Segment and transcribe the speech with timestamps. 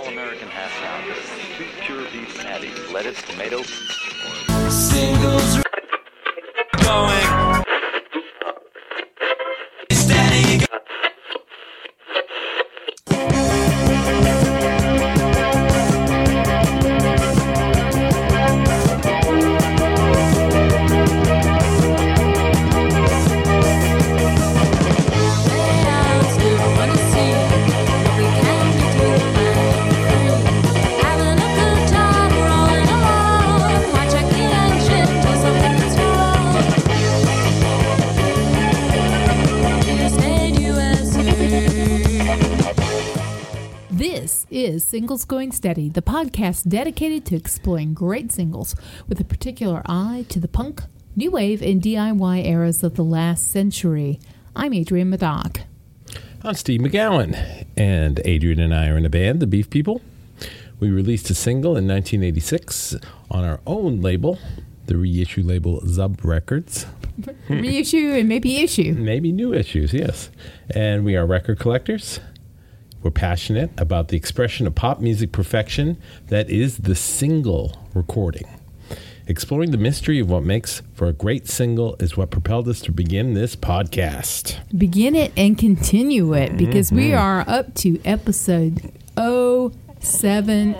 [0.00, 1.14] all-American half pounder,
[1.58, 3.62] two pure beef patties, lettuce, tomato,
[4.70, 5.69] Singles
[45.00, 48.76] Singles Going Steady, the podcast dedicated to exploring great singles
[49.08, 50.82] with a particular eye to the punk,
[51.16, 54.20] new wave, and DIY eras of the last century.
[54.54, 55.62] I'm Adrienne Madoc.
[56.44, 60.02] I'm Steve McGowan, and Adrienne and I are in a band, the Beef People.
[60.80, 62.96] We released a single in 1986
[63.30, 64.38] on our own label,
[64.84, 66.84] the reissue label Zub Records.
[67.48, 68.92] Reissue and maybe issue.
[68.98, 70.28] Maybe new issues, yes.
[70.74, 72.20] And we are record collectors.
[73.02, 75.96] We're passionate about the expression of pop music perfection
[76.28, 78.46] that is the single recording.
[79.26, 82.92] Exploring the mystery of what makes for a great single is what propelled us to
[82.92, 84.58] begin this podcast.
[84.76, 87.18] Begin it and continue it because we mm-hmm.
[87.18, 90.72] are up to episode oh 070.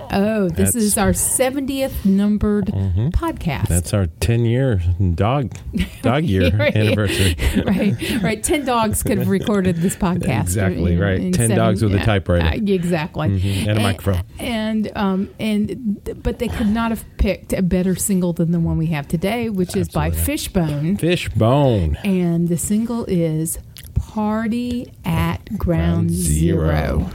[0.49, 3.69] This That's- is our 70th numbered podcast.
[3.69, 4.81] That's our 10 year
[5.15, 5.53] dog
[6.03, 6.75] dog year Right.
[6.77, 7.37] anniversary.
[7.67, 8.43] right, right.
[8.43, 10.41] Ten dogs could have recorded this podcast.
[10.43, 11.21] Exactly, right.
[11.21, 12.47] in 10 dogs with a typewriter.
[12.47, 14.23] uh, exactly, Mhm, and a microphone.
[14.39, 18.79] And um, and but they could not have picked a better single than the one
[18.79, 21.97] we have today, which is by Fishbone, Fishbone.
[22.05, 23.59] and the single is
[23.95, 27.11] "Party at Ground Zero."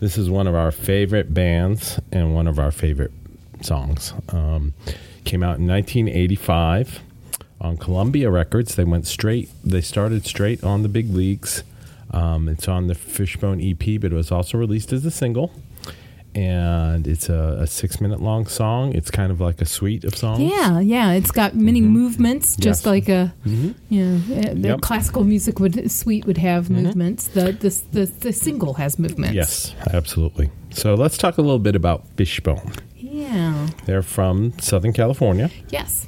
[0.00, 3.12] This is one of our favorite bands and one of our favorite
[3.60, 4.14] songs.
[4.30, 4.72] Um,
[5.24, 7.00] came out in 1985
[7.60, 8.76] on Columbia Records.
[8.76, 9.50] They went straight.
[9.62, 11.64] They started straight on the big leagues.
[12.12, 15.52] Um, it's on the Fishbone EP, but it was also released as a single.
[16.34, 18.94] And it's a, a six-minute long song.
[18.94, 20.40] It's kind of like a suite of songs.
[20.40, 22.94] Yeah, yeah, it's got many movements, just Mm-hmm.
[22.94, 23.06] Yes.
[23.06, 23.74] like a Mhm.
[23.88, 24.80] you know uh, the Yep.
[24.80, 27.26] classical music would suite would have movements.
[27.28, 29.34] The, the the the single has movements.
[29.34, 30.50] Yes, absolutely.
[30.70, 32.72] So let's talk a little bit about Fishbone.
[32.96, 33.66] Yeah.
[33.86, 35.50] They're from Southern California.
[35.70, 36.06] Yes.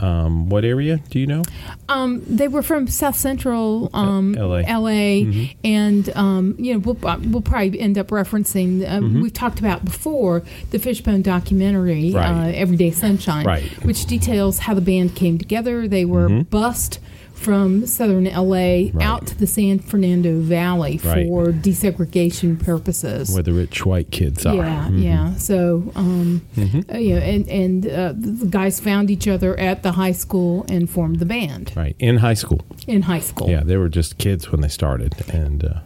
[0.00, 1.42] Um, what area do you know?
[1.88, 4.60] Um, they were from South Central um, LA.
[4.60, 8.88] LA, and um, you know we'll uh, we'll probably end up referencing.
[8.90, 12.48] Um, We've talked about before the Fishbone documentary, Right.
[12.48, 13.62] uh, Everyday Sunshine, Right.
[13.84, 15.86] which details how the band came together.
[15.88, 16.98] They were bussed
[17.40, 21.26] from Southern LA out to the San Fernando Valley Right.
[21.26, 23.32] for desegregation purposes.
[23.32, 24.54] Where the rich white kids are.
[24.56, 25.02] Yeah, Mhm.
[25.02, 25.34] yeah.
[25.36, 26.94] So, um, Mm-hmm.
[26.94, 30.66] uh, you know, and and uh, the guys found each other at the high school
[30.68, 31.96] and formed the band Right.
[31.98, 32.60] In high school.
[32.86, 33.48] in high school.
[33.48, 35.14] Yeah, they were just kids when they started.
[35.32, 35.80] And uh,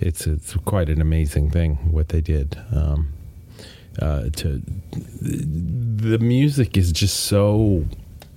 [0.00, 2.56] it's, it's quite an amazing thing what they did.
[2.72, 3.08] Um,
[4.00, 4.62] uh, to
[5.20, 7.84] the music is just so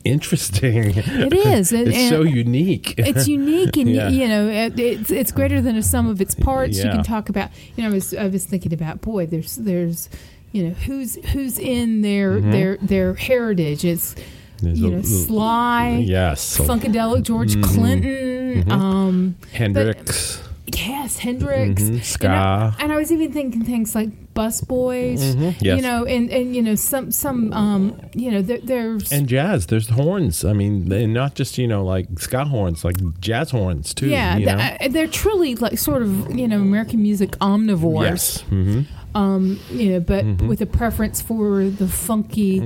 [0.03, 0.93] interesting.
[0.95, 2.95] It is, and- it's so unique.
[2.97, 4.09] It's unique, and Yeah.
[4.09, 6.77] you know, it, it's it's greater than a sum of its parts.
[6.77, 10.09] You can talk about, you know, I was I was thinking about, boy, there's there's,
[10.51, 13.85] you know, who's who's in their their their heritage.
[13.85, 14.15] It's
[14.61, 14.65] Mm-hmm.
[14.67, 16.57] There's you know, Sly, yes.
[16.57, 17.75] Funkadelic, George Mm-hmm.
[17.75, 18.71] Clinton.
[18.71, 20.41] Um, Hendrix.
[20.65, 22.73] Yes, Hendrix, Mhm, And.
[22.79, 25.75] I, and I was even thinking things like Bus Boys, Mhm, yes.
[25.75, 29.65] you know, and, and you know some some um, you know there, there's and jazz.
[29.67, 30.45] There's horns.
[30.45, 34.07] I mean, and not just you know like ska horns, like jazz horns too.
[34.07, 34.53] yeah you know?
[34.53, 38.03] uh, they're truly like sort of you know American music omnivores.
[38.03, 38.41] yes.
[38.49, 38.81] hmm
[39.15, 42.57] um, you know, but with a preference for the funky,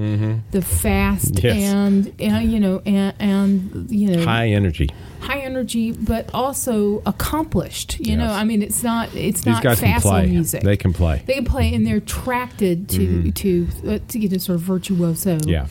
[0.52, 1.46] the fast, Mm-hmm.
[1.46, 1.74] Yes.
[1.74, 4.88] and, and you know, and, and you know, High energy.
[5.20, 8.00] High energy, but also accomplished.
[8.00, 10.64] You know, I mean, it's not it's These not facile music.
[10.64, 11.24] They can play.
[11.26, 15.38] They can play, and they're attracted to to uh, to get a sort of virtuoso.
[15.38, 15.50] Mm-hmm.
[15.50, 15.68] Yeah.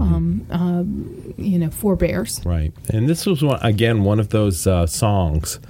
[0.00, 2.44] Um, um, you know, forebears.
[2.44, 2.72] Right.
[2.92, 5.60] And this was one, again one of those uh, songs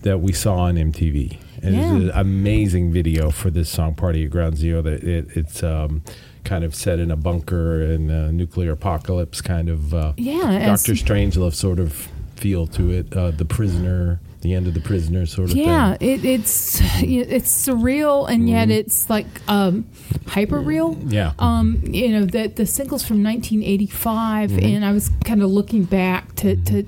[0.00, 1.38] that we saw on MTV.
[1.62, 1.96] And Yeah.
[1.96, 4.80] It's an amazing video for this song, "Party at Ground Zero.
[4.80, 6.02] That it, it's um,
[6.44, 10.92] kind of set in a bunker in a nuclear apocalypse kind of uh, Yeah, Doctor
[10.92, 12.08] Strangelove sort of
[12.38, 13.14] feel to it.
[13.16, 16.08] Uh, the prisoner, the end of the prisoner sort of Yeah, thing.
[16.10, 18.48] it, it's it's surreal, and Mm-hmm.
[18.48, 19.86] yet it's like um,
[20.28, 20.96] hyperreal.
[21.12, 21.32] Yeah.
[21.38, 24.66] Um, you know, the the singles from 1985, Mm-hmm.
[24.66, 26.82] and I was kind of looking back to, to,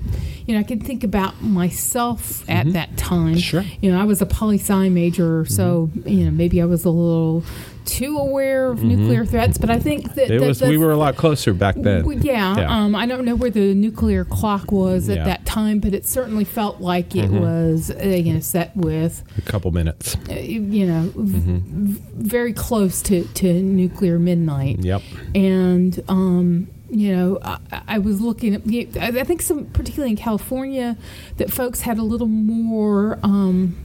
[0.45, 3.31] you know, I can think about myself at that time.
[3.33, 3.37] Mm-hmm.
[3.37, 3.63] Sure.
[3.81, 6.89] You know, I was a poli sci major, so you know maybe I was a
[6.89, 7.43] little
[7.83, 10.33] too aware of nuclear threats, but I think that Mm-hmm.
[10.33, 10.59] It that was.
[10.59, 12.05] the- we were a lot closer back then.
[12.21, 12.69] yeah, Yeah.
[12.83, 15.23] Um, I don't know where the nuclear clock was at Yeah.
[15.25, 19.41] that time, but it certainly felt like it was, uh, you know, set with, a
[19.41, 20.15] couple minutes.
[20.29, 21.85] uh, you know, v- Mm-hmm.
[21.93, 24.79] v- very close to, to nuclear midnight.
[24.79, 25.01] Yep.
[25.35, 28.61] And, um, you know, I, I was looking at,
[28.97, 30.97] I I think some, particularly in California,
[31.37, 33.19] that folks had a little more.
[33.23, 33.77] Um,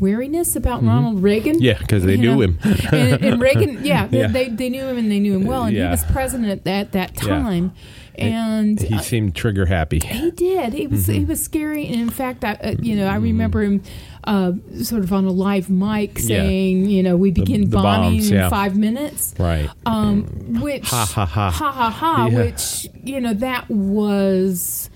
[0.00, 1.60] wariness about Ronald Reagan.
[1.60, 2.40] Yeah, because they knew know?
[2.42, 2.58] him.
[2.92, 4.26] and, and Reagan, yeah, they, Yeah.
[4.28, 5.84] They, they knew him and they knew him well, and Yeah.
[5.86, 7.28] he was president at that, that Yeah.
[7.28, 7.72] time.
[8.16, 10.00] And He uh, seemed trigger happy.
[10.04, 10.72] he did.
[10.72, 13.80] He was he was scary, and in fact, I uh, you know I remember him
[14.24, 16.42] uh, sort of on a live mic Yeah.
[16.42, 18.48] saying, you know, we begin the bombing bombs, in yeah.
[18.48, 19.34] five minutes.
[19.38, 19.70] Right.
[19.86, 20.24] Um,
[20.60, 21.50] which Ha, ha, ha.
[21.52, 22.38] ha ha ha, Yeah.
[22.42, 24.90] which you know that was.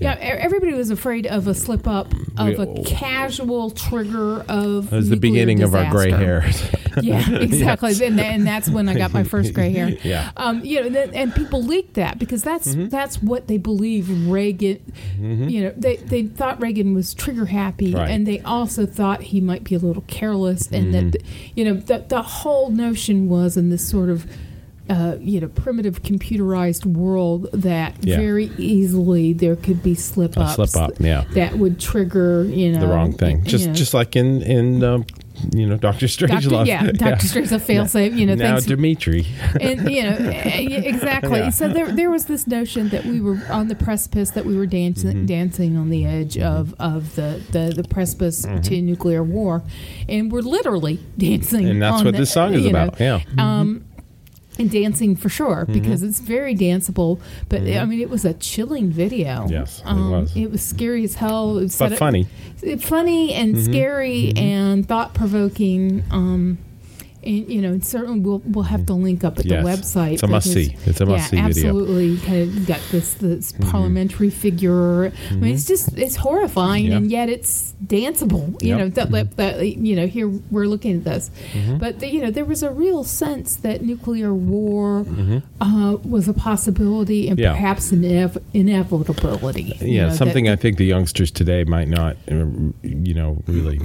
[0.00, 4.92] Yeah, e- everybody was afraid of a slip up of a casual trigger of.
[4.92, 6.24] It was the beginning of our gray disaster.
[6.40, 6.70] hairs.
[7.02, 7.92] Yeah, exactly.
[8.06, 9.88] and, and that's when I got my first gray hair.
[10.04, 10.28] Yeah.
[10.30, 10.38] Mm-hmm.
[10.42, 14.80] Um, you know, th- and people leaked that because that's that's what they believe Reagan.
[15.20, 18.10] You know, they they thought Reagan was trigger happy, Right.
[18.10, 21.52] and they also thought he might be a little careless, and that Mm-hmm.
[21.56, 24.26] you know the the whole notion was in this sort of.
[24.86, 28.16] Uh, you know, primitive computerized world that Yeah.
[28.18, 30.56] very easily there could be slip ups.
[30.56, 31.24] slip up, yeah.
[31.32, 33.42] that would trigger you know the wrong thing.
[33.44, 35.06] Just know, just like in in um,
[35.54, 38.14] you know Doctor Strange Doctor, yeah, Doctor Strange a failsafe.
[38.14, 39.24] You know, now Dimitri.
[39.58, 41.48] and you know eh, exactly Yeah.
[41.48, 44.66] so there, there was this notion that we were on the precipice that we were
[44.66, 45.26] dancing Mm-hmm.
[45.26, 49.62] dancing on the edge of, of the, the, the precipice to nuclear war
[50.10, 51.70] and we're literally dancing Mm-hmm.
[51.70, 53.00] And that's what the- this song is you know, about.
[53.00, 53.20] Yeah.
[53.38, 53.84] um
[54.58, 56.08] and dancing for sure because Mm-hmm.
[56.10, 60.36] it's very danceable but i mean it was a chilling video Yes, it um, was.
[60.36, 62.26] it was scary as hell it was But up- funny.
[62.60, 62.78] Mm-hmm.
[62.78, 66.02] funny and scary and thought provoking.
[66.10, 66.58] Um,
[67.24, 69.62] and you know, and certainly we'll we'll have to link up at Yes.
[69.64, 70.12] the website.
[70.14, 70.76] It's a must-see.
[70.86, 71.62] It's a must-see yeah, video.
[71.74, 71.80] Mm-hmm.
[71.80, 72.16] absolutely.
[72.26, 75.12] Kind of got this this parliamentary figure.
[75.30, 76.96] I mean, it's just it's horrifying, Yeah.
[76.96, 78.60] and yet it's danceable.
[78.62, 78.78] You Yep.
[78.78, 81.78] know that, that, that you know here we're looking at this, Mm-hmm.
[81.78, 85.38] but the, you know there was a real sense that nuclear war Mm-hmm.
[85.62, 87.52] uh, was a possibility and Yeah.
[87.52, 89.62] perhaps an inev- inevitability.
[89.80, 92.46] you Yeah, know, that- something I think the youngsters today might not, uh,
[92.82, 93.80] you know, really,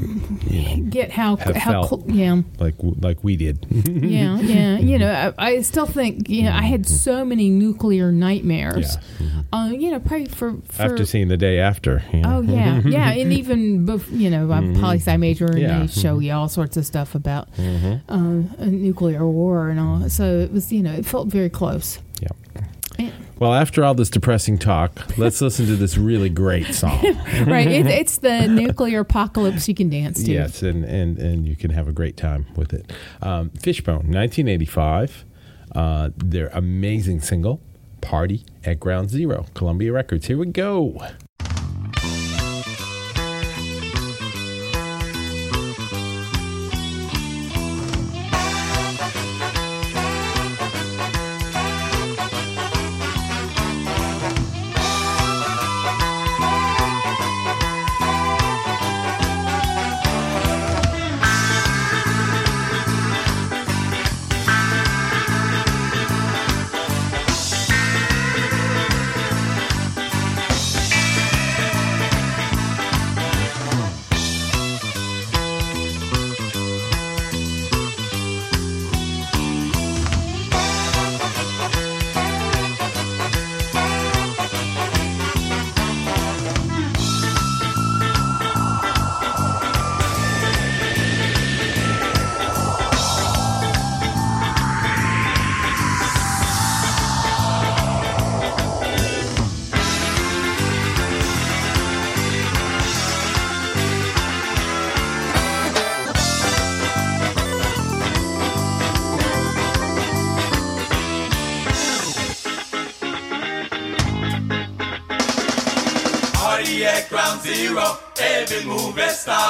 [0.50, 1.90] you know, get how how felt.
[1.90, 2.42] cl- yeah.
[2.60, 3.66] like like we did.
[3.70, 4.78] yeah, yeah.
[4.78, 8.98] You know, I, I still think you know I had so many nuclear nightmares.
[9.52, 12.04] Uh, you know, probably for, for After seeing the day after.
[12.14, 12.38] you know.
[12.38, 15.80] Oh yeah, yeah, and even bef- you know I'm a poli sci major, and Yeah.
[15.80, 18.14] they show you all sorts of stuff about uh,
[18.58, 20.08] a nuclear war and all.
[20.10, 22.00] So it was, you know, it felt very close.
[23.40, 27.02] Well, after all this depressing talk, let's listen to this really great song.
[27.48, 30.32] right, it, it's the nuclear apocalypse you can dance to.
[30.32, 32.92] Yes, and, and, and you can have a great time with it.
[33.22, 35.26] Um, Fishbone, 1985.
[35.74, 37.62] Uh, their amazing single,
[38.02, 40.26] Party at Ground Zero, Columbia Records.
[40.28, 41.00] Here we go.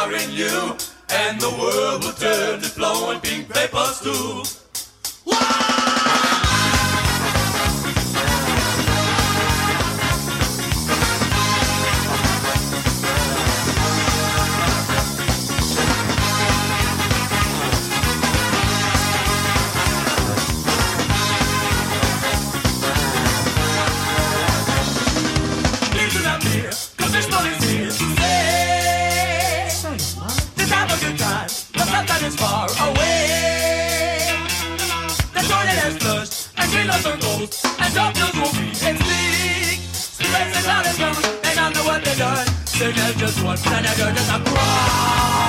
[0.08, 0.76] Is starring you.
[1.12, 3.48] And the world will turn to flowing pink
[32.20, 34.20] sun is far away.
[35.34, 39.80] The toilet has flushed, and windows are closed, and doctors will be in sleep.
[39.94, 42.48] Spence and come, they don't know what they've done.
[43.18, 45.49] Just one another, just a cry.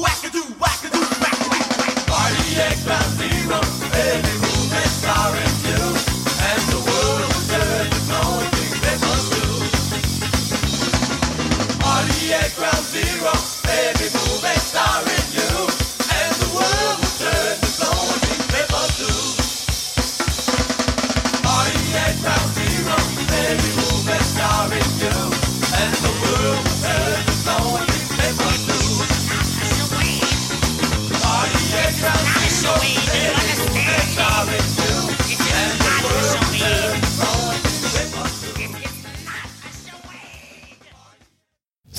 [0.00, 0.08] Blue.
[0.08, 0.39] Wackadoo,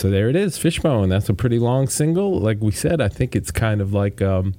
[0.01, 1.09] So there it is, Fishbone.
[1.09, 2.39] That's a pretty long single.
[2.39, 4.55] Like we said, I think it's kind of like, um,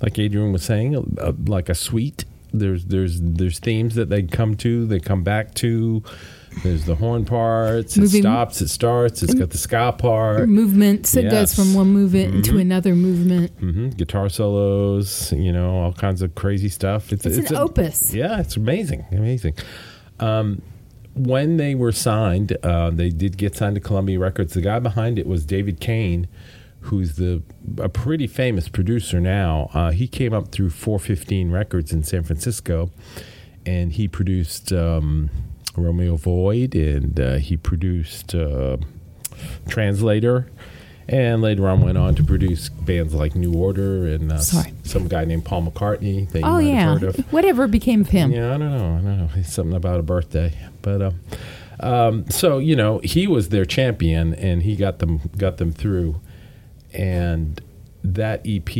[0.00, 2.24] like Adrienne was saying, uh, like a suite.
[2.54, 6.02] There's there's there's themes that they come to, they come back to.
[6.62, 7.98] There's the horn parts.
[7.98, 8.62] It stops.
[8.62, 9.22] It starts.
[9.22, 10.48] It's got the ska part.
[10.48, 11.14] Movements.
[11.14, 13.50] It goes from one movement to another movement.
[13.58, 15.30] hmm Guitar solos.
[15.32, 17.12] You know, all kinds of crazy stuff.
[17.12, 18.14] It's an a- opus.
[18.14, 19.56] Yeah, it's amazing, amazing.
[20.20, 20.62] Um,
[21.16, 24.54] when they were signed, uh, they did get signed to Columbia Records.
[24.54, 26.26] The guy behind it was David Kahne,
[26.80, 27.42] who's the
[27.78, 29.70] a pretty famous producer now.
[29.72, 32.90] Uh, he came up through 415 Records in San Francisco,
[33.64, 35.30] and he produced um,
[35.76, 38.76] Romeo Void, and uh, he produced uh,
[39.68, 40.48] Translator,
[41.08, 45.24] and later on went on to produce bands like New Order and uh, some guy
[45.24, 46.28] named Paul McCartney.
[46.42, 47.32] Oh yeah, have heard of.
[47.32, 48.32] whatever became of him.
[48.32, 48.76] Yeah, I don't know.
[48.76, 49.28] I don't know.
[49.34, 50.52] It's something about a birthday,
[50.86, 51.20] but um,
[51.80, 56.20] um, so you know, he was their champion, and he got them got them through.
[56.94, 57.60] And
[58.04, 58.70] that EP,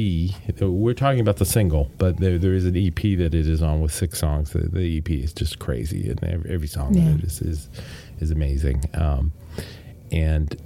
[0.60, 3.80] we're talking about the single, but there, there is an EP that it is on
[3.80, 4.50] with six songs.
[4.52, 7.02] The, the EP is just crazy, and every, every song Yeah.
[7.02, 7.68] in it is is,
[8.20, 8.84] is amazing.
[8.94, 9.32] Um,
[10.12, 10.56] and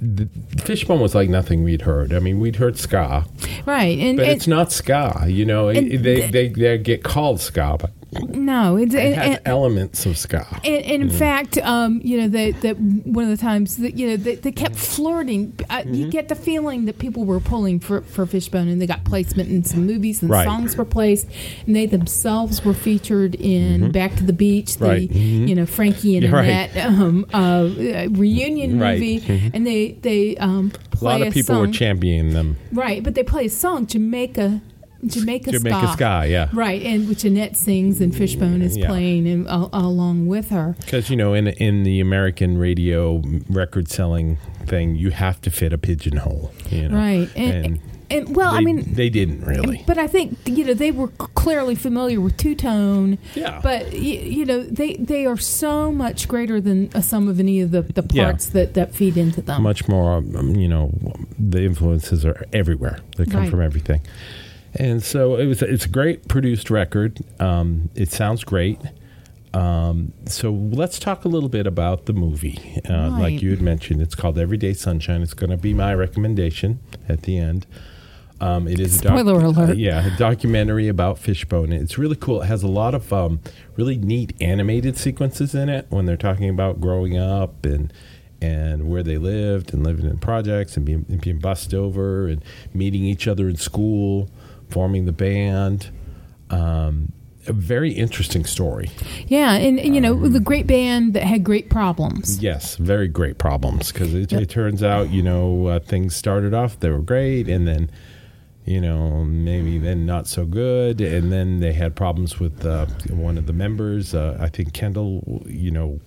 [0.00, 0.28] the,
[0.62, 2.12] Fishbone was like nothing we'd heard.
[2.14, 3.26] I mean, we'd heard ska,
[3.66, 5.24] Right, and, but and- it's not ska.
[5.26, 9.36] You know, they, the- they they get called ska, but no, it's it and, has
[9.38, 10.46] and- elements of ska.
[10.64, 14.08] And, and in fact, um, you know that that one of the times that you
[14.08, 15.52] know they, they kept flirting.
[15.70, 15.94] Uh, Mm-hmm.
[15.94, 19.50] You get the feeling that people were pulling for, for Fishbone, and they got placement
[19.50, 20.44] in some movies, and Right.
[20.46, 21.28] songs were placed,
[21.66, 25.14] and they themselves were featured in Back to the Beach, the Mm-hmm.
[25.44, 25.48] Mhm.
[25.48, 26.44] you know Frankie and Yeah, right.
[26.46, 27.68] Annette um, uh,
[28.10, 28.94] reunion Right.
[28.98, 29.50] movie, Mhm.
[29.54, 32.56] and they they um, A lot of people were championing them.
[32.72, 34.62] right, but they play a song Jamaica.
[35.04, 36.48] Jamaica, Jamaica ska, yeah.
[36.52, 38.86] right, and which Annette sings and Fishbone is Yeah.
[38.88, 40.74] playing and, uh, along with her.
[40.80, 45.72] Because you know, in in the American radio record selling thing, you have to fit
[45.72, 46.50] a pigeonhole.
[46.70, 46.96] You know?
[46.96, 47.28] Right.
[47.36, 49.82] And, And, and, well, they, I mean, they didn't really.
[49.86, 53.18] but I think you know they were clearly familiar with two tone.
[53.34, 53.60] Yeah.
[53.62, 57.60] But y- you know they they are so much greater than uh, some of any
[57.60, 58.24] of the, the Yeah.
[58.24, 59.62] parts that that feed into them.
[59.62, 60.90] Much more, um, you know,
[61.38, 62.98] the influences are everywhere.
[63.18, 63.50] They come Right.
[63.50, 64.00] from everything.
[64.78, 65.62] And so it was.
[65.62, 67.18] It's a great produced record.
[67.40, 68.78] Um, it sounds great.
[69.54, 72.80] Um, so let's talk a little bit about the movie.
[72.88, 73.32] Uh, Right.
[73.32, 75.22] Like you had mentioned, it's called Everyday Sunshine.
[75.22, 77.66] It's going to be my recommendation at the end.
[78.38, 79.78] Um, it is a Spoiler alert.
[79.78, 81.72] yeah, a documentary about Fishbone.
[81.72, 82.42] It's really cool.
[82.42, 83.40] It has a lot of um,
[83.76, 87.90] really neat animated sequences in it when they're talking about growing up and
[88.42, 92.44] and where they lived and living in projects and being and being bussed over and
[92.74, 94.28] meeting each other in school,
[94.70, 95.90] forming the band.
[96.50, 97.12] Um,
[97.48, 98.90] a very interesting story.
[99.28, 102.42] yeah, and, and, you know Um, the great band that had great problems.
[102.42, 104.42] Yes, very great problems because it, Yep.
[104.42, 107.88] it turns out you know uh, things started off they were great and then
[108.64, 113.38] you know maybe then not so good and then they had problems with uh, one
[113.38, 114.12] of the members.
[114.12, 116.00] Uh, I think Kendall, you know,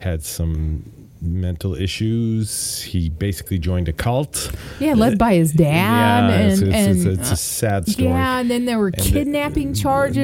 [0.00, 2.82] had some mental issues.
[2.82, 4.50] He basically joined a cult.
[4.80, 8.08] Yeah, led by his dad, yeah, and it's, it's, and it's, it's a sad story.
[8.08, 10.16] yeah, and then there were And the- kidnapping charges.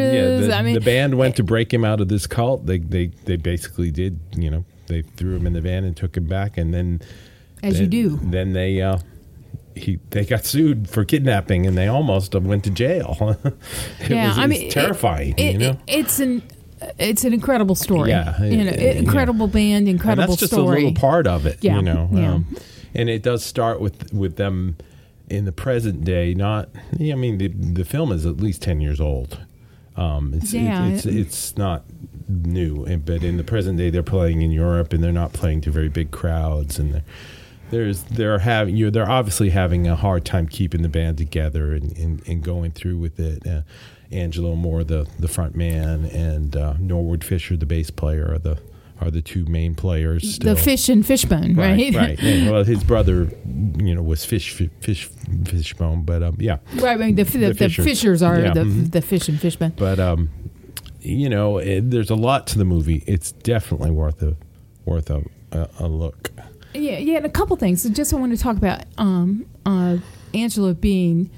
[0.42, 2.66] Yeah, the, I mean, the band went to break him out of this cult.
[2.66, 4.18] They they they basically did.
[4.36, 7.00] You know, they threw him in the van and took him back, and then
[7.62, 8.18] As you do.
[8.22, 8.98] Then they uh,
[9.76, 13.38] he they got sued for kidnapping, and they almost went to jail.
[14.00, 15.34] it yeah, was, I mean, terrifying.
[15.38, 15.70] it- you know.
[15.86, 16.42] it- it's an
[16.98, 18.10] it's an incredible story.
[18.10, 20.82] Yeah, you know, it- incredible band, and incredible that's just story.
[20.82, 22.08] a little part of it, Yeah, you know.
[22.12, 22.34] yeah.
[22.34, 22.56] Um,
[22.94, 24.76] and it does start with with them
[25.28, 26.34] in the present day.
[26.34, 29.38] Not, I mean, the the film is at least ten years old.
[29.96, 31.84] Um, it's, Yeah, it's it- it's not
[32.28, 35.70] new, but in the present day, they're playing in Europe, and they're not playing to
[35.70, 37.02] very big crowds, and they're,
[37.70, 41.96] there's they're having you they're obviously having a hard time keeping the band together and,
[41.98, 43.46] and, and going through with it.
[43.46, 43.62] Uh,
[44.10, 48.58] Angelo Moore, the the front man, and uh, Norwood Fisher, the bass player, are the
[49.00, 50.34] are the two main players.
[50.34, 50.54] Still.
[50.54, 51.94] the fish and fishbone, right?
[51.94, 52.18] Right, right.
[52.22, 53.30] And, well, his brother,
[53.76, 55.08] you know, was fish, fish, fish
[55.44, 56.58] fishbone, but um, yeah.
[56.76, 58.22] Right, I mean, the, the, the, Fishers.
[58.22, 58.90] are Yeah, the, mhm.
[58.90, 59.74] the fish and fishbone.
[59.76, 60.30] But um,
[61.00, 63.04] you know, it, there's a lot to the movie.
[63.06, 64.36] It's definitely worth a
[64.84, 66.30] worth a, a, a look.
[66.74, 67.88] Yeah, yeah, and a couple things.
[67.90, 69.98] Just I want to talk about um, uh,
[70.34, 71.30] Angelo being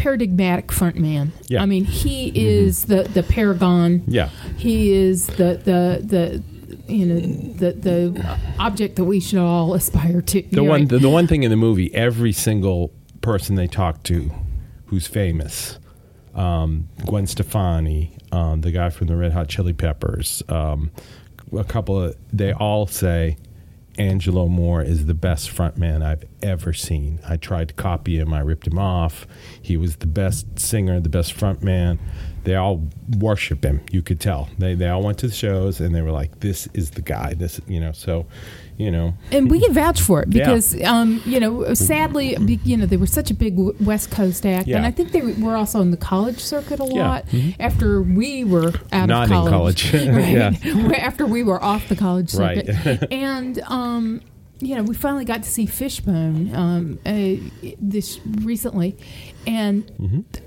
[0.00, 1.32] paradigmatic front man.
[1.46, 1.58] Yeah.
[1.58, 1.62] Mm-hmm.
[1.62, 4.02] I mean, he is the the paragon.
[4.06, 4.30] Yeah.
[4.56, 6.42] He is the the the
[6.90, 10.42] you know the the object that we should all aspire to.
[10.42, 10.88] The one right.
[10.88, 14.30] the, the one thing in the movie, every single person they talk to,
[14.86, 15.78] who's famous,
[16.34, 20.90] um, Gwen Stefani, um, the guy from the Red Hot Chili Peppers, um,
[21.56, 23.36] a couple of they all say
[23.98, 27.20] Angelo Moore is the best frontman I've ever seen.
[27.28, 29.26] I tried to copy him, I ripped him off.
[29.60, 31.98] He was the best singer, the best frontman.
[32.44, 33.82] They all worship him.
[33.90, 34.48] You could tell.
[34.58, 37.34] They they all went to the shows and they were like, "This is the guy."
[37.34, 37.92] This you know.
[37.92, 38.26] So,
[38.80, 40.44] you know, and we can vouch for it Yeah.
[40.46, 44.66] because, um, you know, sadly, you know, they were such a big West Coast act,
[44.66, 44.78] Yeah.
[44.78, 47.08] and I think they were also in the college circuit a Yeah.
[47.08, 47.24] lot
[47.60, 49.90] after we were out Not of in college.
[49.90, 49.94] college.
[50.08, 50.32] right?
[50.64, 50.92] Yeah.
[51.10, 52.66] After we were off the college Right.
[52.66, 54.20] circuit, and um,
[54.60, 57.36] you know, we finally got to see Fishbone um, uh,
[57.80, 58.96] this recently,
[59.46, 59.90] and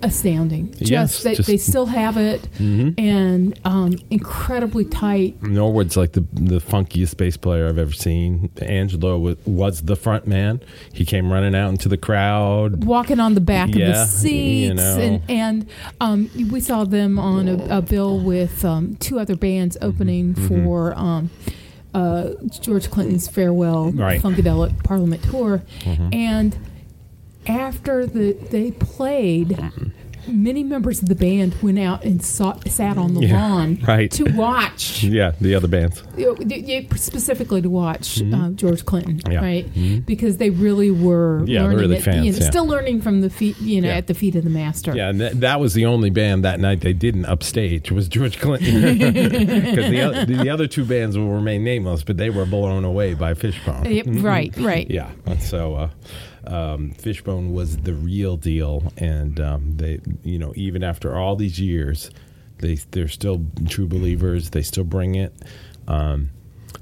[0.02, 0.72] astounding.
[0.74, 0.94] Just, Mm-hmm.
[0.94, 1.52] Yes, they, just- Mm-hmm.
[1.52, 5.42] they still have it, and um, incredibly tight.
[5.42, 8.50] Norwood's like the the funkiest bass player I've ever seen.
[8.62, 10.62] Angelo was, was the front man.
[10.94, 12.84] He came running out into the crowd.
[12.86, 14.98] walking on the back of the seats, you know.
[15.00, 15.70] and and
[16.02, 19.86] um, we saw them on a, a bill with um, two other bands Mm-hmm.
[19.88, 21.30] opening for um,
[21.94, 22.30] uh,
[22.62, 24.20] George Clinton's farewell Right.
[24.22, 24.28] Mm-hmm.
[24.28, 25.64] Funkadelic Parliament tour,
[26.12, 26.58] and
[27.48, 29.58] after the they played.
[30.28, 34.10] Many members of the band went out and saw, sat on the Yeah, lawn right.
[34.12, 36.02] to watch Yeah, the other bands.
[36.18, 39.32] you know, y- y- specifically to watch uh, George Clinton, Mm-hmm.
[39.32, 39.42] Yeah.
[39.42, 39.94] Mm-hmm.
[39.96, 40.06] right?
[40.06, 42.50] Because they really were Yeah, learning really it, fans, you know, yeah.
[42.50, 44.96] still learning from the feet, you know, at the feet of the master.
[44.96, 48.40] Yeah, and th- that was the only band that night they didn't upstage was George
[48.40, 52.86] Clinton because the, oth- the other two bands will remain nameless, but they were blown
[52.86, 53.86] away by Fishbone.
[53.86, 54.90] Yep, right, right.
[54.90, 55.90] Yeah, so uh,
[56.46, 61.60] um, Fishbone was the real deal, and um, they, you know, even after all these
[61.60, 62.10] years,
[62.60, 64.50] they they're still true believers.
[64.52, 65.34] They still bring it.
[65.88, 66.30] Um,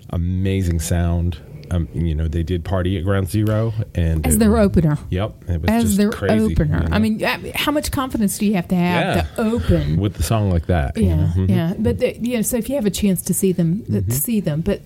[0.09, 1.37] amazing sound.
[1.69, 4.97] Um, you know, they did party at Ground Zero, and As it- their opener.
[5.09, 6.79] Yep, it was As just their crazy, opener.
[6.83, 9.21] you know, I mean, uh, how much confidence do you have to have Yeah.
[9.21, 9.95] to open?
[9.97, 10.97] with the song like that.
[10.97, 11.45] you yeah, know?
[11.47, 11.73] Yeah.
[11.79, 14.09] But the, you know, so if you have a chance to see them, Mm-hmm.
[14.09, 14.59] to see them.
[14.61, 14.81] But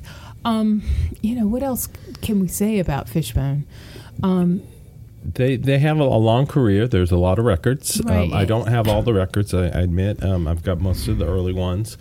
[0.45, 0.83] um,
[1.23, 1.89] you know, what else
[2.21, 3.65] can we say about Fishbone?
[5.34, 6.88] They they have a, a long career.
[6.88, 7.99] There's a lot of records.
[8.06, 8.23] Right.
[8.25, 9.54] Um, I don't have all the records.
[9.54, 10.23] I, I admit.
[10.23, 11.97] Um, I've got most of the early ones,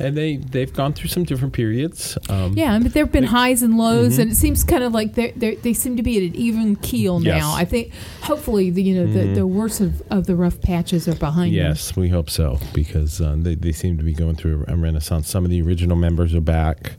[0.00, 2.18] and they they've gone through some different periods.
[2.28, 4.22] Um, Yeah, but there have been highs and lows, Mm-hmm.
[4.22, 6.74] and it seems kind of like they they they seem to be at an even
[6.74, 7.36] keel now.
[7.36, 7.44] Yes.
[7.44, 7.60] Mm-hmm.
[7.60, 11.14] I think hopefully the you know the, the worst of, of the rough patches are
[11.14, 11.66] behind them.
[11.66, 15.30] Yes, we hope so because uh, they they seem to be going through a renaissance.
[15.30, 16.94] Some of the original members are back,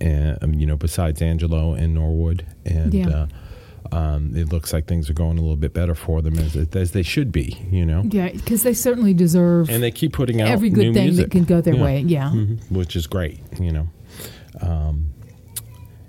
[0.00, 3.08] and um, you know, besides Angelo and Norwood, and Yeah.
[3.08, 3.26] uh,
[3.92, 6.92] um, it looks like things are going a little bit better for them as as
[6.92, 7.56] they should be.
[7.70, 11.04] You know, Yeah, because they certainly deserve and they keep putting out every good thing
[11.06, 11.26] music.
[11.26, 11.82] that can go their Yeah.
[11.82, 12.00] way.
[12.00, 12.30] Yeah.
[12.34, 13.88] Mhm, which is great, you know.
[14.60, 15.06] Um,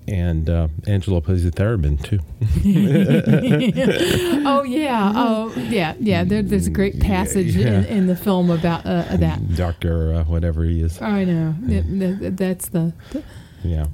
[0.07, 2.19] and uh, Angelo plays the theremin too.
[4.47, 5.11] Oh yeah.
[5.15, 5.93] Oh yeah.
[5.99, 6.23] Yeah.
[6.23, 7.79] There, there's a great passage yeah.
[7.79, 9.55] in, in the film about uh, that.
[9.55, 11.01] Doctor, uh, whatever he is.
[11.01, 11.55] I know.
[11.67, 12.93] It- that's the.
[13.63, 13.85] Yeah.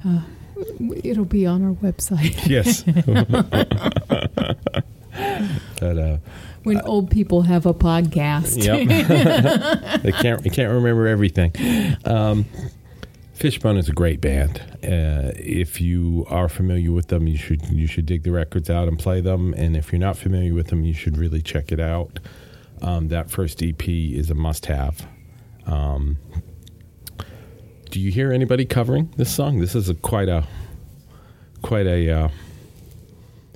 [0.56, 0.62] Uh,
[1.04, 2.82] It'll be on our website yes.
[5.80, 6.16] but uh,
[6.64, 8.64] when old people have a podcast.
[8.64, 8.88] yep,
[10.02, 11.52] they can't they can't remember everything.
[12.04, 12.46] Um,
[13.34, 14.60] Fishbone is a great band.
[14.82, 18.88] Uh, if you are familiar with them, you should you should dig the records out
[18.88, 19.52] and play them.
[19.54, 22.18] And if you're not familiar with them, you should really check it out.
[22.80, 25.06] Um, that first EP is a must-have.
[25.66, 26.18] Um,
[27.96, 29.58] do you hear anybody covering this song?
[29.58, 30.44] This is a quite a
[31.62, 32.28] quite a uh,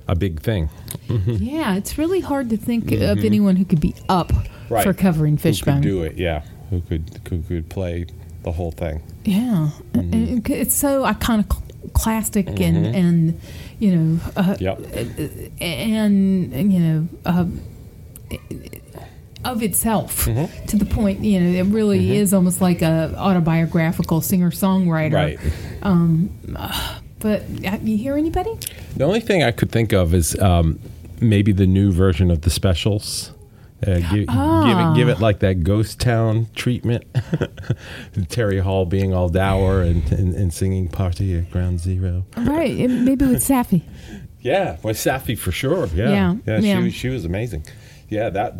[0.07, 0.67] a big thing.
[1.07, 4.73] Yeah, it's really hard to think of anyone who could be up Mm-hmm.
[4.73, 4.83] Right.
[4.85, 5.75] for covering Who Fishbone.
[5.81, 6.15] could do it?
[6.17, 8.05] Yeah, who could who could play
[8.41, 9.03] the whole thing?
[9.25, 10.51] Yeah, Mm-hmm.
[10.51, 13.39] It's so iconoclastic and and
[13.77, 14.79] you know uh, Yep.
[15.61, 17.45] and and, you know uh,
[19.43, 20.65] of itself Mm-hmm.
[20.67, 25.13] to the point you know it really is almost like a autobiographical singer songwriter.
[25.13, 25.39] Right.
[27.19, 28.57] But uh, you hear anybody?
[28.95, 30.79] The only thing I could think of is um,
[31.19, 33.31] maybe the new version of the specials.
[33.85, 37.03] Uh, give, give it, give it like that ghost town treatment.
[38.29, 42.23] Terry Hall being all dour and, and, and singing "Party at Ground Zero.
[42.37, 43.81] Right, maybe with Safi.
[44.43, 45.85] Yeah, with Safi for sure.
[45.93, 46.77] Yeah, Yeah, yeah.
[46.79, 47.63] She, was- she was amazing.
[48.11, 48.55] Yeah, that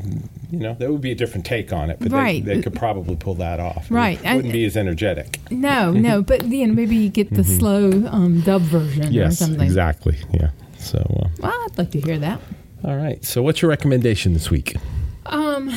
[0.49, 2.43] you know that would be a different take on it, but Right.
[2.43, 3.85] they, they could probably pull that off.
[3.91, 5.39] Right, and- wouldn't be as energetic.
[5.51, 9.13] No, no, but you know maybe you get the slow um, dub version or Mm-hmm.
[9.13, 9.61] Yes, something.
[9.61, 10.17] exactly.
[10.33, 10.49] Yeah.
[10.79, 12.39] So, uh, Well, I'd like to hear that.
[12.83, 13.23] all right.
[13.23, 14.75] So, what's your recommendation this week?
[15.27, 15.71] Um,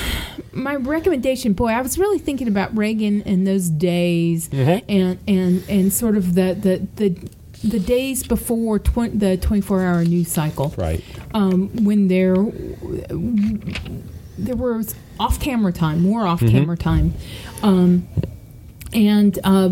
[0.53, 4.91] my recommendation, boy, I was really thinking about Reagan in those days, Mm-hmm.
[4.91, 7.29] and and and sort of the the the,
[7.65, 11.03] the days before tw- the twenty four hour news cycle, Right.
[11.33, 12.37] um, when there
[14.39, 17.15] there was off camera time, more off camera time,
[17.63, 18.07] um,
[18.93, 19.39] and.
[19.45, 19.71] Uh,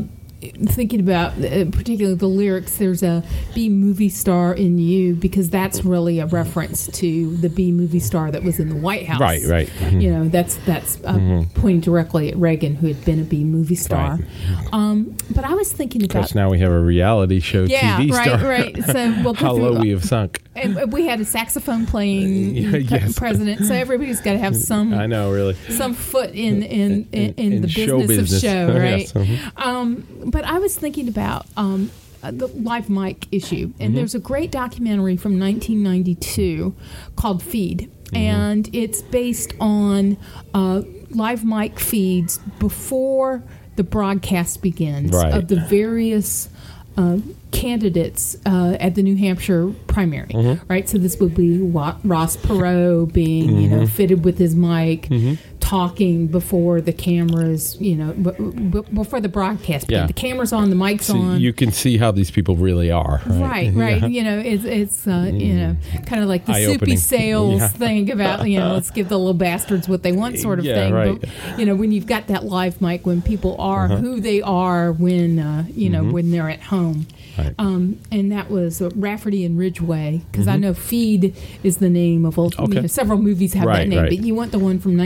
[0.67, 3.23] Thinking about uh, particularly the lyrics, there's a
[3.55, 8.31] B movie star in you because that's really a reference to the B movie star
[8.31, 9.21] that was in the White House.
[9.21, 9.69] Right, right.
[9.79, 10.03] Mhm.
[10.03, 13.75] You know, that's that's uh, pointing directly at Reagan, who had been a B movie
[13.77, 14.17] star.
[14.19, 14.69] Right.
[14.73, 17.99] Um, but I was thinking Of about course, now we have a reality show yeah,
[18.01, 18.39] TV right, star.
[18.49, 18.77] right.
[18.77, 18.85] Right.
[18.93, 20.43] So we'll How low we have sunk.
[20.57, 23.19] and we had a saxophone playing yes.
[23.19, 25.55] president, so everybody's got to have some I know, really.
[25.71, 28.43] some foot in in, in, in, In the show business, business.
[28.45, 28.99] of show, right?
[29.01, 29.59] Yes, mhm.
[29.67, 31.91] um, but I was thinking about um,
[32.23, 33.83] uh, the live mic issue, Mm-hmm.
[33.83, 36.75] and there's a great documentary from 1992
[37.17, 38.17] called Feed, Mm-hmm.
[38.17, 40.17] and it's based on
[40.53, 43.43] uh, live mic feeds before
[43.77, 45.33] the broadcast begins Right.
[45.33, 46.49] of the various.
[46.95, 47.17] Uh,
[47.53, 50.67] candidates uh, at the New Hampshire primary, Mm-hmm.
[50.71, 50.87] right?
[50.87, 55.35] So this would be Ross Perot being, you know, fitted with his mic, Mm-hmm.
[55.73, 58.31] Talking before the cameras, you know, b-
[58.69, 59.91] b- before the broadcast.
[59.91, 60.07] Yeah.
[60.07, 61.41] The cameras on, the mics So on.
[61.41, 63.23] you can see how these people really are.
[63.27, 63.97] Right, Right, right.
[64.03, 64.09] Yeah.
[64.09, 64.13] Mm.
[64.13, 67.69] You know, it's it's uh, you know kind of like the soupy sales Yeah.
[67.69, 70.75] thing about you know let's give the little bastards what they want sort of Yeah,
[70.75, 70.93] thing.
[70.93, 71.19] right.
[71.19, 73.97] But you know when you've got that live mic when people are Uh-huh.
[73.97, 77.07] who they are when uh, you know when they're at home.
[77.07, 77.19] Mm-hmm.
[77.41, 77.55] Right.
[77.59, 82.27] Um, and that was uh, Rafferty and Ridgeway because I know Feed is the name
[82.27, 82.55] of old.
[82.59, 82.81] You Mm-hmm.
[82.83, 84.11] Know, several movies have that name, right.
[84.11, 84.97] but you want the one from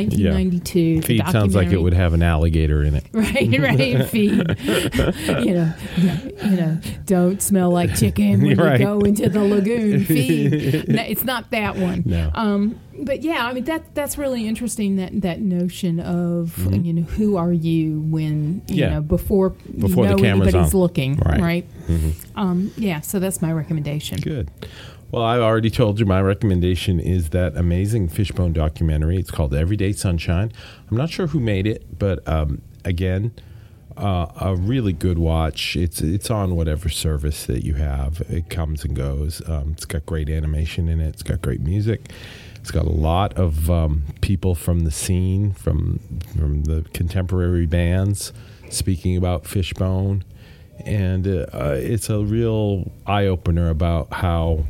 [0.61, 1.01] 1992.
[1.01, 3.05] the Feed sounds like it would have an alligator in it.
[3.13, 4.07] Right, right.
[4.09, 4.33] Feed.
[5.45, 8.79] you know, you know, don't smell like chicken when Right.
[8.81, 10.05] you go into the lagoon.
[10.07, 10.89] Feed.
[10.89, 12.03] No, it's not that one.
[12.07, 12.31] No.
[12.35, 14.97] Um, but yeah, I mean that that's really interesting.
[14.97, 18.75] That that notion of you know who are you when you Mm-hmm.
[18.75, 18.89] Yeah.
[18.95, 20.81] know before Before you the know camera's anybody's on.
[20.81, 21.17] looking.
[21.17, 21.67] Right.
[21.89, 22.07] Mm-hmm.
[22.07, 22.15] Right.
[22.37, 23.01] Um, yeah.
[23.01, 24.19] So that's my recommendation.
[24.21, 24.51] Good.
[25.13, 29.19] Well, I've already told you my recommendation is that amazing Fishbone documentary.
[29.19, 30.53] It's called Everyday Sunshine.
[30.91, 33.33] I'm not sure who made it, but um, again,
[33.97, 35.77] uh, a really good watch.
[35.77, 38.21] It's it's on whatever service that you have.
[38.29, 39.49] It comes and goes.
[39.49, 41.09] Um, it's got great animation in it.
[41.11, 42.11] It's got great music.
[42.57, 46.01] It's got a lot of um, people from the scene, from
[46.37, 48.33] from the contemporary bands,
[48.71, 50.25] speaking about Fishbone,
[50.85, 54.65] and uh, it's a real eye opener about how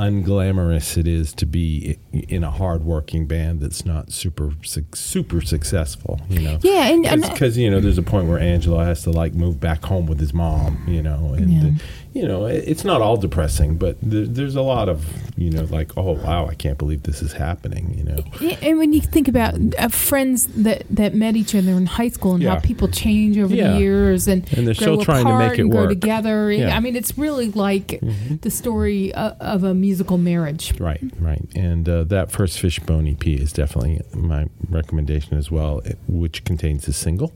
[0.00, 4.52] unglamorous it is to be in a hardworking band that's not super
[4.94, 6.20] super successful.
[6.28, 9.10] You know, Yeah, and- because uh, you know there's a point where Angelo has to
[9.10, 10.82] like move back home with his mom.
[10.88, 11.70] You know, and Yeah.
[12.12, 15.06] You know it's not all depressing, but there's a lot of
[15.38, 17.94] you know like oh wow I can't believe this is happening.
[17.96, 21.86] You know, and when you think about uh, friends that, that met each other in
[21.86, 23.72] high school and how people change over Yeah.
[23.74, 25.90] the years and, And they're still trying to make it work.
[25.90, 26.50] together.
[26.50, 26.68] Yeah.
[26.68, 26.76] Mm-hmm.
[26.76, 28.00] I mean, it's really like
[28.40, 30.78] the story of, a musical marriage.
[30.80, 31.44] Right, right.
[31.54, 36.86] And uh, that first fish Fishbone EP is definitely my recommendation as well, which contains
[36.88, 37.32] a single.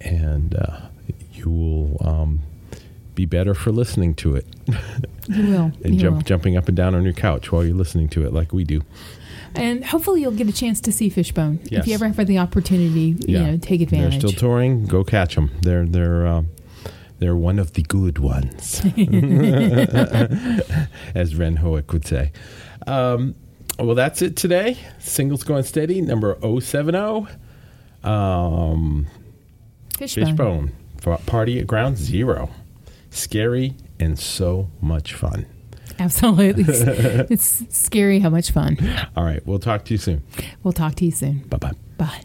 [0.00, 0.80] And uh,
[1.32, 2.40] you will um,
[3.14, 4.46] be better for listening to it
[5.28, 5.72] You will.
[5.84, 6.22] and you jump, will.
[6.22, 8.82] jumping up and down on your couch while you're listening to it, like we do.
[9.54, 11.60] And hopefully you'll get a chance to see Fishbone.
[11.70, 14.20] If you ever have the opportunity, you know, take advantage.
[14.20, 14.86] They're still touring.
[14.86, 15.52] Go catch them.
[15.62, 16.42] They're they're uh,
[17.20, 18.82] they're one of the good ones,
[21.14, 22.32] as Ren Hoek would say.
[22.88, 23.36] Um,
[23.78, 24.76] well, that's it today.
[24.98, 27.26] Singles going steady, number 070.
[28.02, 29.06] Um,
[29.96, 30.26] Fishbone.
[30.26, 32.50] Fishbone for Party at Ground Zero.
[33.14, 35.46] Scary and so much fun.
[35.98, 36.64] Absolutely.
[36.68, 38.76] it's, it's scary how much fun.
[39.16, 40.24] All right, we'll talk to you soon.
[40.62, 41.38] We'll talk to you soon.
[41.48, 41.72] Bye bye.
[41.96, 42.22] Bye.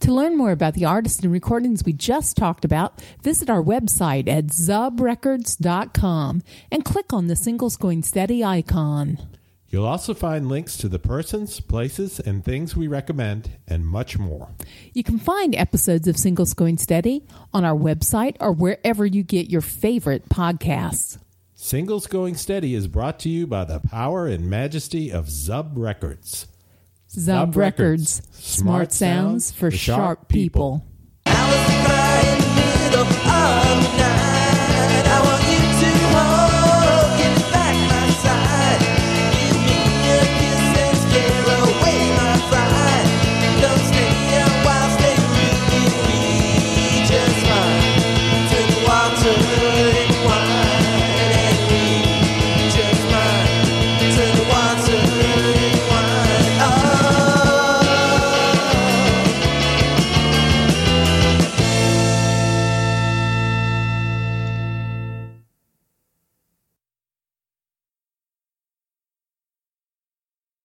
[0.00, 4.28] To learn more about the artists and recordings we just talked about, visit our website
[4.28, 9.18] at zubrecords.com and click on the Singles Going Steady icon.
[9.74, 14.50] You'll also find links to the persons, places, and things we recommend, and much more.
[14.92, 19.50] You can find episodes of Singles Going Steady on our website or wherever you get
[19.50, 21.18] your favorite podcasts.
[21.56, 26.46] Singles Going Steady is brought to you by the power and majesty of Zub Records.
[27.10, 28.20] Zub, Zub Records.
[28.20, 28.46] Records.
[28.46, 30.86] Smart sounds for sharp people.
[31.26, 34.03] I